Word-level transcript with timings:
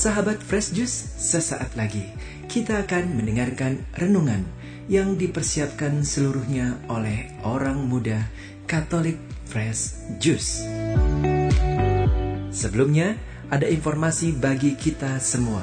Sahabat 0.00 0.40
Fresh 0.40 0.72
Juice, 0.72 0.96
sesaat 1.20 1.76
lagi 1.76 2.08
kita 2.48 2.88
akan 2.88 3.20
mendengarkan 3.20 3.84
renungan 4.00 4.48
yang 4.88 5.20
dipersiapkan 5.20 6.00
seluruhnya 6.08 6.80
oleh 6.88 7.28
orang 7.44 7.84
muda 7.84 8.24
Katolik 8.64 9.20
Fresh 9.44 10.08
Juice. 10.16 10.64
Sebelumnya, 12.48 13.12
ada 13.52 13.68
informasi 13.68 14.32
bagi 14.32 14.72
kita 14.72 15.20
semua. 15.20 15.60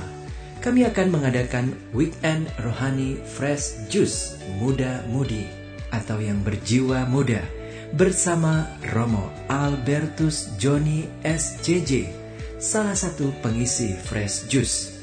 Kami 0.62 0.86
akan 0.86 1.18
mengadakan 1.18 1.74
Weekend 1.90 2.46
Rohani 2.62 3.18
Fresh 3.26 3.90
Juice 3.90 4.38
Muda 4.62 5.02
Mudi 5.10 5.50
atau 5.90 6.22
yang 6.22 6.46
berjiwa 6.46 7.10
muda 7.10 7.42
bersama 7.90 8.70
Romo 8.94 9.34
Albertus 9.50 10.54
Joni 10.62 11.10
SJJ, 11.26 12.27
salah 12.58 12.98
satu 12.98 13.30
pengisi 13.46 13.94
Fresh 13.94 14.50
Juice. 14.50 14.98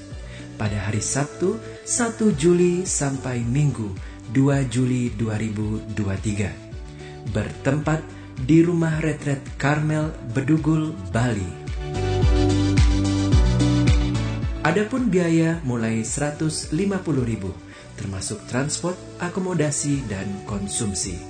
Pada 0.58 0.90
hari 0.90 0.98
Sabtu 0.98 1.54
1 1.86 2.34
Juli 2.34 2.82
sampai 2.82 3.46
Minggu 3.46 3.94
2 4.34 4.66
Juli 4.70 5.14
2023. 5.14 7.30
Bertempat 7.30 8.02
di 8.42 8.58
Rumah 8.58 8.98
Retret 8.98 9.38
Karmel 9.54 10.10
Bedugul, 10.34 10.98
Bali. 11.14 11.62
Adapun 14.66 15.06
biaya 15.06 15.62
mulai 15.62 16.02
150.000 16.02 16.74
termasuk 17.94 18.42
transport, 18.50 18.98
akomodasi 19.22 20.02
dan 20.10 20.26
konsumsi. 20.50 21.22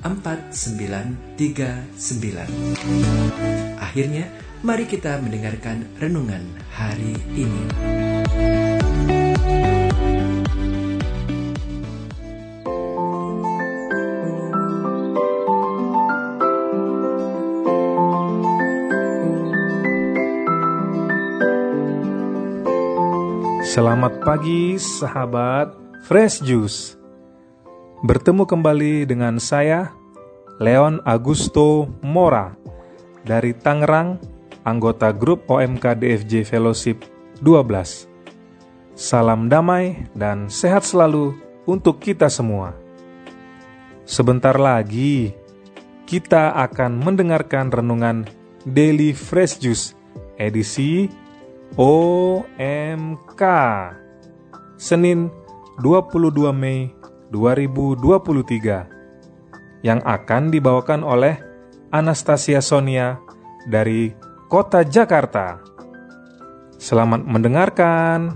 4939. 0.00 2.48
Akhirnya, 3.80 4.28
mari 4.64 4.88
kita 4.88 5.20
mendengarkan 5.20 5.84
renungan 6.00 6.40
hari 6.72 7.12
ini. 7.36 7.68
Selamat 23.70 24.18
pagi 24.26 24.74
sahabat 24.82 25.70
Fresh 26.02 26.42
Juice. 26.42 26.98
Bertemu 28.02 28.42
kembali 28.42 29.06
dengan 29.06 29.38
saya 29.38 29.94
Leon 30.58 30.98
Augusto 31.06 31.86
Mora 32.02 32.58
Dari 33.22 33.54
Tangerang, 33.54 34.18
anggota 34.66 35.14
grup 35.14 35.46
OMK 35.46 36.02
DFJ 36.02 36.42
Fellowship 36.50 37.06
12 37.46 38.10
Salam 38.98 39.46
damai 39.46 40.02
dan 40.18 40.50
sehat 40.50 40.82
selalu 40.82 41.38
untuk 41.62 42.02
kita 42.02 42.26
semua. 42.26 42.74
Sebentar 44.02 44.58
lagi 44.58 45.30
kita 46.10 46.58
akan 46.58 47.06
mendengarkan 47.06 47.70
renungan 47.70 48.26
Daily 48.66 49.14
Fresh 49.14 49.62
Juice 49.62 49.94
edisi 50.42 51.06
OMK 51.78 53.42
Senin 54.74 55.30
22 55.78 56.50
Mei 56.50 56.90
2023 57.30 59.86
yang 59.86 60.02
akan 60.02 60.50
dibawakan 60.50 61.06
oleh 61.06 61.38
Anastasia 61.94 62.58
Sonia 62.58 63.22
dari 63.70 64.10
Kota 64.50 64.82
Jakarta. 64.82 65.62
Selamat 66.74 67.22
mendengarkan. 67.22 68.34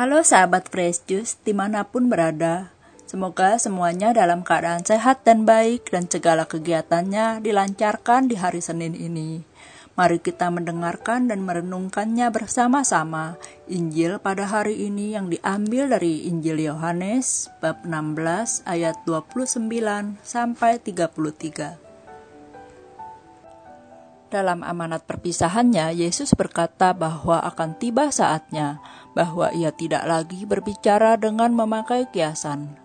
Halo 0.00 0.24
sahabat 0.24 0.72
Fresh 0.72 1.04
Juice 1.12 1.36
di 1.44 1.52
mana 1.52 1.84
pun 1.84 2.08
berada 2.08 2.72
Semoga 3.04 3.60
semuanya 3.60 4.16
dalam 4.16 4.40
keadaan 4.40 4.80
sehat 4.80 5.28
dan 5.28 5.44
baik 5.44 5.92
dan 5.92 6.08
segala 6.08 6.48
kegiatannya 6.48 7.44
dilancarkan 7.44 8.24
di 8.24 8.40
hari 8.40 8.64
Senin 8.64 8.96
ini. 8.96 9.44
Mari 10.00 10.24
kita 10.24 10.48
mendengarkan 10.48 11.28
dan 11.28 11.44
merenungkannya 11.44 12.32
bersama-sama 12.32 13.36
Injil 13.68 14.16
pada 14.24 14.48
hari 14.48 14.88
ini 14.88 15.12
yang 15.12 15.28
diambil 15.28 15.92
dari 15.92 16.24
Injil 16.32 16.64
Yohanes 16.64 17.52
bab 17.60 17.84
16 17.84 18.64
ayat 18.64 18.96
29 19.04 19.68
sampai 20.24 20.80
33. 20.80 21.90
Dalam 24.30 24.62
amanat 24.62 25.10
perpisahannya, 25.10 25.90
Yesus 25.90 26.38
berkata 26.38 26.94
bahwa 26.94 27.42
akan 27.42 27.74
tiba 27.82 28.14
saatnya 28.14 28.78
bahwa 29.12 29.50
ia 29.50 29.74
tidak 29.74 30.06
lagi 30.06 30.46
berbicara 30.46 31.18
dengan 31.18 31.50
memakai 31.54 32.06
kiasan. 32.10 32.78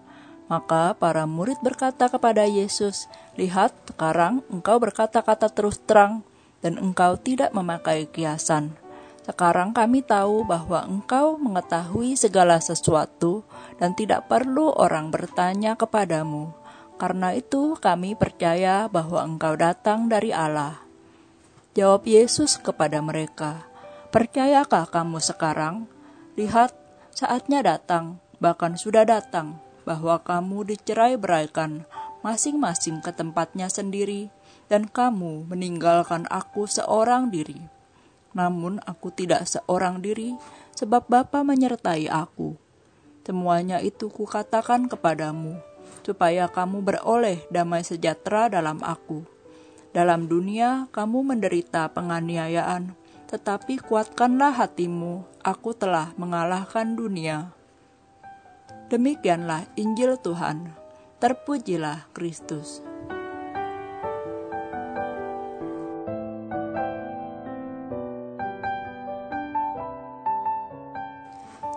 Maka 0.46 0.94
para 0.94 1.26
murid 1.26 1.58
berkata 1.66 2.06
kepada 2.06 2.46
Yesus, 2.46 3.10
"Lihat, 3.34 3.74
sekarang 3.90 4.46
engkau 4.54 4.78
berkata-kata 4.78 5.50
terus 5.50 5.82
terang, 5.82 6.22
dan 6.62 6.78
engkau 6.78 7.18
tidak 7.18 7.50
memakai 7.54 8.06
kiasan. 8.10 8.78
Sekarang 9.26 9.74
kami 9.74 10.06
tahu 10.06 10.46
bahwa 10.46 10.86
engkau 10.86 11.42
mengetahui 11.42 12.14
segala 12.14 12.62
sesuatu, 12.62 13.42
dan 13.82 13.98
tidak 13.98 14.30
perlu 14.30 14.70
orang 14.70 15.10
bertanya 15.10 15.74
kepadamu. 15.74 16.54
Karena 17.02 17.34
itu, 17.34 17.74
kami 17.82 18.14
percaya 18.14 18.86
bahwa 18.86 19.26
engkau 19.26 19.58
datang 19.58 20.06
dari 20.06 20.30
Allah." 20.30 20.78
Jawab 21.74 22.06
Yesus 22.06 22.62
kepada 22.62 23.02
mereka, 23.02 23.66
"Percayakah 24.14 24.94
kamu 24.94 25.18
sekarang? 25.20 25.90
Lihat, 26.36 26.76
saatnya 27.16 27.64
datang, 27.64 28.20
bahkan 28.44 28.76
sudah 28.76 29.08
datang, 29.08 29.64
bahwa 29.88 30.20
kamu 30.20 30.68
dicerai 30.76 31.16
beraikan 31.16 31.88
masing-masing 32.26 33.00
ke 33.00 33.14
tempatnya 33.16 33.72
sendiri, 33.72 34.28
dan 34.68 34.90
kamu 34.90 35.48
meninggalkan 35.48 36.26
aku 36.28 36.68
seorang 36.68 37.30
diri. 37.32 37.62
Namun 38.36 38.84
aku 38.84 39.14
tidak 39.16 39.48
seorang 39.48 40.04
diri, 40.04 40.36
sebab 40.76 41.08
Bapa 41.08 41.46
menyertai 41.46 42.12
aku. 42.12 42.58
Semuanya 43.24 43.80
itu 43.80 44.12
kukatakan 44.12 44.92
kepadamu, 44.92 45.56
supaya 46.04 46.52
kamu 46.52 46.84
beroleh 46.84 47.46
damai 47.48 47.86
sejahtera 47.86 48.52
dalam 48.52 48.84
aku." 48.84 49.24
Dalam 49.96 50.28
dunia 50.28 50.92
kamu 50.92 51.24
menderita 51.24 51.88
penganiayaan, 51.96 52.92
tetapi 53.32 53.80
kuatkanlah 53.80 54.52
hatimu, 54.52 55.24
aku 55.46 55.78
telah 55.78 56.10
mengalahkan 56.18 56.98
dunia. 56.98 57.54
Demikianlah 58.90 59.70
Injil 59.78 60.18
Tuhan. 60.18 60.74
Terpujilah 61.22 62.10
Kristus. 62.18 62.82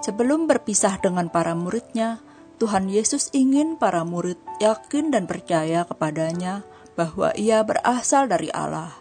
Sebelum 0.00 0.48
berpisah 0.48 0.96
dengan 1.04 1.28
para 1.28 1.52
muridnya, 1.52 2.24
Tuhan 2.56 2.88
Yesus 2.88 3.28
ingin 3.36 3.76
para 3.76 4.02
murid 4.08 4.40
yakin 4.58 5.12
dan 5.12 5.28
percaya 5.28 5.84
kepadanya 5.84 6.64
bahwa 6.96 7.36
ia 7.36 7.60
berasal 7.60 8.26
dari 8.26 8.48
Allah. 8.50 8.96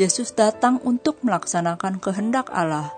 Yesus 0.00 0.32
datang 0.32 0.80
untuk 0.82 1.20
melaksanakan 1.20 2.00
kehendak 2.00 2.48
Allah, 2.50 2.90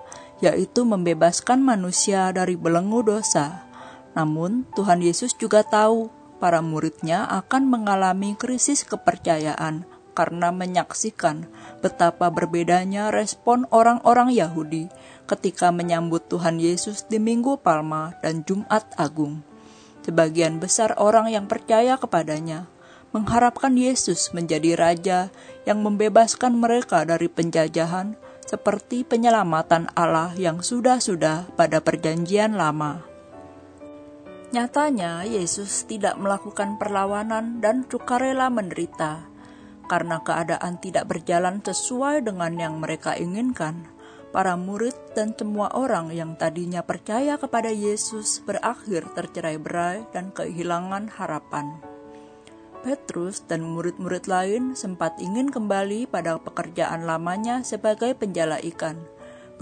yaitu 0.42 0.82
membebaskan 0.82 1.62
manusia 1.62 2.28
dari 2.34 2.58
belenggu 2.58 3.06
dosa. 3.06 3.64
Namun, 4.12 4.68
Tuhan 4.74 5.00
Yesus 5.00 5.32
juga 5.38 5.62
tahu 5.62 6.10
para 6.42 6.58
muridnya 6.58 7.24
akan 7.30 7.70
mengalami 7.70 8.34
krisis 8.34 8.82
kepercayaan 8.82 9.86
karena 10.12 10.52
menyaksikan 10.52 11.48
betapa 11.80 12.28
berbedanya 12.28 13.08
respon 13.08 13.64
orang-orang 13.72 14.28
Yahudi 14.34 14.92
ketika 15.24 15.72
menyambut 15.72 16.28
Tuhan 16.28 16.60
Yesus 16.60 17.08
di 17.08 17.16
Minggu 17.16 17.56
Palma 17.62 18.12
dan 18.20 18.44
Jumat 18.44 18.84
Agung. 19.00 19.40
Sebagian 20.02 20.58
besar 20.58 20.98
orang 20.98 21.30
yang 21.30 21.46
percaya 21.46 21.96
kepadanya 21.96 22.68
mengharapkan 23.12 23.76
Yesus 23.76 24.32
menjadi 24.34 24.74
raja 24.74 25.30
yang 25.68 25.84
membebaskan 25.84 26.58
mereka 26.58 27.04
dari 27.04 27.28
penjajahan 27.28 28.18
seperti 28.44 29.06
penyelamatan 29.06 29.90
Allah 29.94 30.34
yang 30.34 30.60
sudah-sudah 30.60 31.54
pada 31.54 31.78
perjanjian 31.80 32.58
lama. 32.58 33.02
Nyatanya, 34.52 35.24
Yesus 35.24 35.88
tidak 35.88 36.20
melakukan 36.20 36.76
perlawanan 36.76 37.64
dan 37.64 37.88
sukarela 37.88 38.52
menderita 38.52 39.32
karena 39.88 40.20
keadaan 40.24 40.80
tidak 40.80 41.08
berjalan 41.08 41.60
sesuai 41.60 42.24
dengan 42.24 42.56
yang 42.56 42.80
mereka 42.80 43.16
inginkan 43.16 43.88
para 44.32 44.56
murid 44.56 44.96
dan 45.12 45.36
semua 45.36 45.68
orang 45.76 46.08
yang 46.08 46.34
tadinya 46.40 46.80
percaya 46.80 47.36
kepada 47.36 47.68
Yesus 47.68 48.40
berakhir 48.40 49.04
tercerai-berai 49.12 50.08
dan 50.16 50.32
kehilangan 50.32 51.12
harapan. 51.12 51.91
Petrus 52.82 53.46
dan 53.46 53.62
murid-murid 53.62 54.26
lain 54.26 54.74
sempat 54.74 55.14
ingin 55.22 55.46
kembali 55.46 56.10
pada 56.10 56.38
pekerjaan 56.42 57.06
lamanya 57.06 57.62
sebagai 57.62 58.18
penjala 58.18 58.58
ikan. 58.74 58.98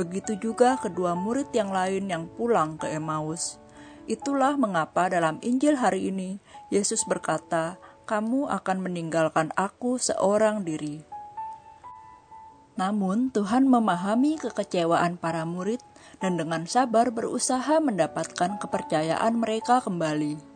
Begitu 0.00 0.40
juga 0.40 0.80
kedua 0.80 1.12
murid 1.12 1.52
yang 1.52 1.68
lain 1.68 2.08
yang 2.08 2.24
pulang 2.40 2.80
ke 2.80 2.88
Emmaus. 2.88 3.60
Itulah 4.08 4.56
mengapa 4.56 5.12
dalam 5.12 5.36
Injil 5.44 5.76
hari 5.76 6.08
ini 6.08 6.40
Yesus 6.72 7.04
berkata, 7.04 7.76
"Kamu 8.08 8.48
akan 8.48 8.88
meninggalkan 8.88 9.52
Aku 9.52 10.00
seorang 10.00 10.64
diri." 10.64 11.04
Namun, 12.80 13.28
Tuhan 13.28 13.68
memahami 13.68 14.40
kekecewaan 14.40 15.20
para 15.20 15.44
murid 15.44 15.84
dan 16.24 16.40
dengan 16.40 16.64
sabar 16.64 17.12
berusaha 17.12 17.76
mendapatkan 17.76 18.56
kepercayaan 18.56 19.36
mereka 19.36 19.84
kembali. 19.84 20.49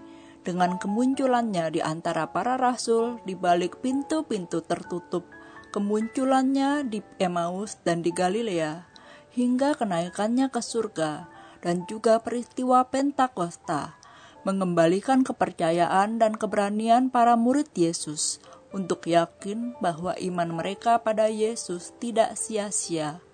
Dengan 0.44 0.76
kemunculannya 0.76 1.72
di 1.72 1.80
antara 1.80 2.28
para 2.28 2.60
rasul 2.60 3.16
di 3.24 3.32
balik 3.32 3.80
pintu-pintu 3.80 4.60
tertutup, 4.60 5.24
kemunculannya 5.72 6.84
di 6.84 7.00
Emmaus 7.16 7.80
dan 7.80 8.04
di 8.04 8.12
Galilea, 8.12 8.84
hingga 9.32 9.72
kenaikannya 9.72 10.52
ke 10.52 10.60
surga, 10.60 11.32
dan 11.64 11.88
juga 11.88 12.20
peristiwa 12.20 12.84
Pentakosta, 12.92 13.96
mengembalikan 14.44 15.24
kepercayaan 15.24 16.20
dan 16.20 16.36
keberanian 16.36 17.08
para 17.08 17.40
murid 17.40 17.72
Yesus 17.72 18.36
untuk 18.76 19.08
yakin 19.08 19.72
bahwa 19.80 20.12
iman 20.20 20.50
mereka 20.60 21.00
pada 21.00 21.32
Yesus 21.32 21.96
tidak 21.96 22.36
sia-sia. 22.36 23.24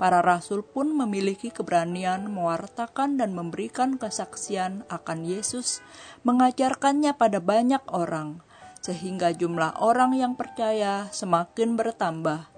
Para 0.00 0.24
rasul 0.24 0.66
pun 0.66 0.90
memiliki 0.90 1.54
keberanian 1.54 2.26
mewartakan 2.26 3.20
dan 3.20 3.36
memberikan 3.36 4.00
kesaksian 4.00 4.82
akan 4.90 5.24
Yesus, 5.24 5.84
mengajarkannya 6.26 7.14
pada 7.14 7.38
banyak 7.38 7.82
orang, 7.92 8.42
sehingga 8.82 9.30
jumlah 9.30 9.78
orang 9.78 10.18
yang 10.18 10.34
percaya 10.34 11.06
semakin 11.14 11.78
bertambah. 11.78 12.50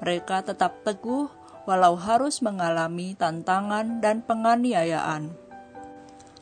Mereka 0.00 0.46
tetap 0.48 0.84
teguh 0.86 1.28
walau 1.68 1.98
harus 1.98 2.40
mengalami 2.40 3.18
tantangan 3.18 4.00
dan 4.00 4.22
penganiayaan. 4.24 5.34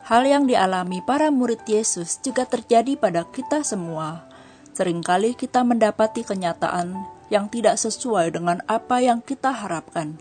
Hal 0.04 0.22
yang 0.28 0.44
dialami 0.44 1.00
para 1.00 1.32
murid 1.32 1.64
Yesus 1.64 2.20
juga 2.20 2.44
terjadi 2.44 2.94
pada 3.00 3.24
kita 3.24 3.64
semua 3.64 4.34
Seringkali 4.74 5.38
kita 5.38 5.62
mendapati 5.62 6.26
kenyataan 6.26 7.06
yang 7.30 7.46
tidak 7.46 7.78
sesuai 7.78 8.34
dengan 8.34 8.58
apa 8.66 8.98
yang 8.98 9.22
kita 9.22 9.54
harapkan. 9.54 10.18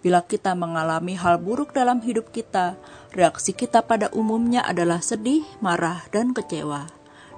Bila 0.00 0.24
kita 0.24 0.56
mengalami 0.56 1.12
hal 1.12 1.36
buruk 1.36 1.76
dalam 1.76 2.00
hidup 2.00 2.32
kita, 2.32 2.80
reaksi 3.12 3.52
kita 3.52 3.84
pada 3.84 4.08
umumnya 4.16 4.64
adalah 4.64 5.04
sedih, 5.04 5.44
marah, 5.60 6.08
dan 6.08 6.32
kecewa. 6.32 6.88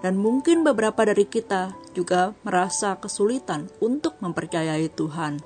Dan 0.03 0.19
mungkin 0.19 0.63
beberapa 0.63 1.03
dari 1.03 1.27
kita 1.27 1.75
juga 1.95 2.35
merasa 2.47 2.99
kesulitan 2.99 3.67
untuk 3.83 4.19
mempercayai 4.23 4.91
Tuhan. 4.95 5.43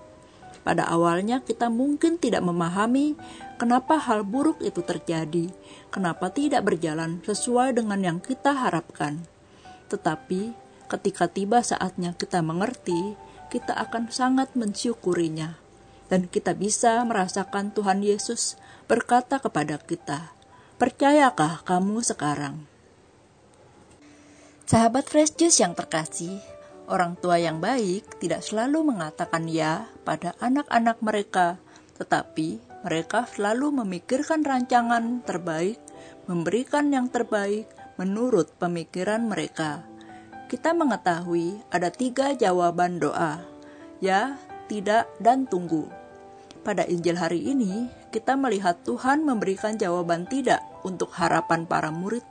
Pada 0.60 0.88
awalnya, 0.92 1.40
kita 1.40 1.72
mungkin 1.72 2.20
tidak 2.20 2.44
memahami 2.44 3.16
kenapa 3.56 3.96
hal 3.96 4.20
buruk 4.26 4.60
itu 4.60 4.84
terjadi, 4.84 5.48
kenapa 5.88 6.28
tidak 6.28 6.68
berjalan 6.68 7.24
sesuai 7.24 7.80
dengan 7.80 8.00
yang 8.02 8.18
kita 8.20 8.52
harapkan. 8.52 9.24
Tetapi 9.88 10.52
ketika 10.90 11.30
tiba 11.30 11.62
saatnya 11.62 12.12
kita 12.18 12.42
mengerti, 12.42 13.14
kita 13.48 13.78
akan 13.78 14.10
sangat 14.10 14.52
mensyukurinya. 14.58 15.65
Dan 16.06 16.30
kita 16.30 16.54
bisa 16.54 17.02
merasakan 17.02 17.74
Tuhan 17.74 18.02
Yesus 18.02 18.54
berkata 18.86 19.42
kepada 19.42 19.78
kita, 19.82 20.34
Percayakah 20.76 21.64
kamu 21.64 22.04
sekarang? 22.04 22.68
Sahabat 24.68 25.08
Fresh 25.08 25.38
Juice 25.40 25.62
yang 25.64 25.72
terkasih, 25.72 26.38
orang 26.86 27.16
tua 27.16 27.40
yang 27.40 27.58
baik 27.58 28.20
tidak 28.20 28.44
selalu 28.44 28.92
mengatakan 28.92 29.48
ya 29.48 29.88
pada 30.04 30.36
anak-anak 30.38 31.00
mereka, 31.00 31.56
tetapi 31.96 32.60
mereka 32.84 33.24
selalu 33.26 33.82
memikirkan 33.82 34.44
rancangan 34.44 35.24
terbaik, 35.24 35.80
memberikan 36.28 36.92
yang 36.92 37.08
terbaik 37.08 37.66
menurut 37.96 38.52
pemikiran 38.60 39.24
mereka 39.24 39.86
kita 40.46 40.70
mengetahui 40.70 41.58
ada 41.74 41.90
tiga 41.90 42.30
jawaban 42.38 43.02
doa: 43.02 43.42
ya, 43.98 44.38
tidak, 44.66 45.10
dan 45.22 45.46
tunggu. 45.46 45.88
Pada 46.66 46.82
Injil 46.86 47.14
hari 47.14 47.46
ini, 47.46 47.86
kita 48.10 48.34
melihat 48.34 48.82
Tuhan 48.82 49.22
memberikan 49.22 49.78
jawaban 49.78 50.26
tidak 50.26 50.62
untuk 50.82 51.14
harapan 51.14 51.64
para 51.64 51.94
murid, 51.94 52.26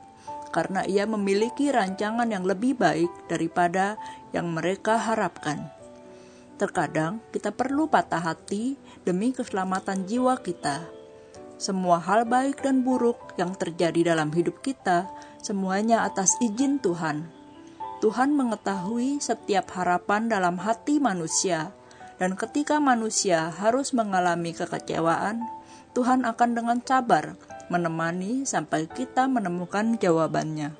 karena 0.52 0.84
Ia 0.84 1.08
memiliki 1.08 1.72
rancangan 1.72 2.28
yang 2.28 2.44
lebih 2.44 2.76
baik 2.76 3.08
daripada 3.32 3.96
yang 4.36 4.52
mereka 4.52 5.00
harapkan. 5.00 5.72
Terkadang 6.56 7.20
kita 7.32 7.52
perlu 7.52 7.88
patah 7.88 8.20
hati 8.20 8.80
demi 9.04 9.32
keselamatan 9.32 10.08
jiwa 10.08 10.40
kita. 10.40 10.84
Semua 11.56 12.00
hal 12.00 12.28
baik 12.28 12.60
dan 12.64 12.84
buruk 12.84 13.36
yang 13.40 13.56
terjadi 13.56 14.12
dalam 14.12 14.28
hidup 14.32 14.60
kita, 14.60 15.08
semuanya 15.40 16.04
atas 16.04 16.36
izin 16.40 16.80
Tuhan 16.80 17.36
Tuhan 17.96 18.36
mengetahui 18.36 19.24
setiap 19.24 19.72
harapan 19.72 20.28
dalam 20.28 20.60
hati 20.60 21.00
manusia, 21.00 21.72
dan 22.16 22.34
ketika 22.34 22.80
manusia 22.80 23.52
harus 23.52 23.92
mengalami 23.92 24.56
kekecewaan, 24.56 25.44
Tuhan 25.92 26.24
akan 26.24 26.50
dengan 26.56 26.78
sabar 26.80 27.36
menemani 27.68 28.44
sampai 28.48 28.88
kita 28.88 29.28
menemukan 29.28 29.96
jawabannya. 30.00 30.76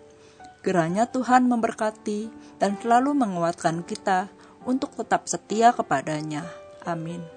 Kiranya 0.65 1.07
Tuhan 1.07 1.47
memberkati 1.47 2.29
dan 2.59 2.75
selalu 2.81 3.15
menguatkan 3.15 3.87
kita 3.87 4.33
untuk 4.67 4.93
tetap 4.99 5.31
setia 5.31 5.71
kepadanya. 5.71 6.43
Amin. 6.83 7.36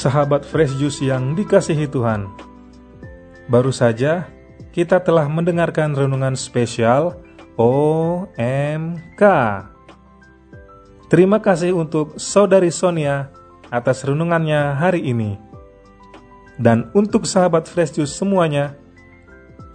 Sahabat 0.00 0.48
Fresh 0.48 0.80
Juice 0.80 1.04
yang 1.04 1.36
dikasihi 1.36 1.84
Tuhan. 1.84 2.32
Baru 3.52 3.68
saja 3.68 4.32
kita 4.72 4.96
telah 5.04 5.28
mendengarkan 5.28 5.92
renungan 5.92 6.32
spesial 6.40 7.20
OMK. 7.60 9.22
Terima 11.12 11.44
kasih 11.44 11.76
untuk 11.76 12.16
Saudari 12.16 12.72
Sonia 12.72 13.28
atas 13.68 14.00
renungannya 14.08 14.72
hari 14.80 15.04
ini. 15.04 15.36
Dan 16.56 16.88
untuk 16.96 17.28
sahabat 17.28 17.68
Fresh 17.68 18.00
Juice 18.00 18.16
semuanya, 18.16 18.80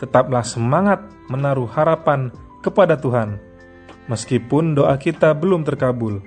tetaplah 0.02 0.42
semangat 0.42 1.06
menaruh 1.30 1.70
harapan 1.70 2.34
kepada 2.66 2.98
Tuhan, 2.98 3.38
meskipun 4.10 4.74
doa 4.74 4.98
kita 4.98 5.38
belum 5.38 5.62
terkabul. 5.62 6.26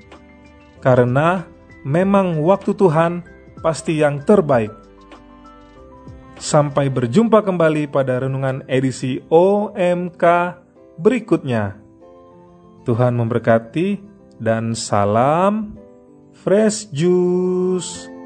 Karena 0.79 1.47
memang 1.83 2.39
waktu 2.43 2.75
Tuhan 2.75 3.38
pasti 3.59 4.01
yang 4.01 4.23
terbaik. 4.23 4.71
Sampai 6.39 6.87
berjumpa 6.87 7.43
kembali 7.43 7.91
pada 7.91 8.23
renungan 8.23 8.63
edisi 8.71 9.19
OMK 9.27 10.25
berikutnya. 10.99 11.79
Tuhan 12.87 13.19
memberkati 13.19 13.99
dan 14.39 14.73
salam 14.79 15.75
fresh 16.31 16.89
juice. 16.95 18.18